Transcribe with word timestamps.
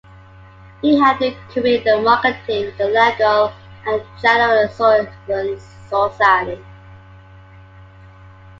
He 0.81 0.97
had 0.99 1.21
a 1.21 1.31
career 1.53 1.79
in 1.85 2.03
marketing 2.03 2.65
with 2.65 2.77
the 2.79 2.87
Legal 2.87 3.53
and 3.85 4.01
General 4.19 4.61
Assurance 4.63 5.61
Society. 5.87 6.59